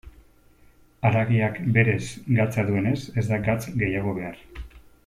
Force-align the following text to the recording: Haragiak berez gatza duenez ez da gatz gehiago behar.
Haragiak 1.09 1.59
berez 1.77 2.01
gatza 2.41 2.67
duenez 2.71 2.99
ez 3.25 3.29
da 3.31 3.41
gatz 3.51 3.61
gehiago 3.85 4.19
behar. 4.21 4.43